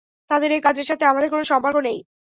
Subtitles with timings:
[0.29, 1.99] তাদের এ কাজের সাথে আমাদের কোন সম্পর্ক নেই।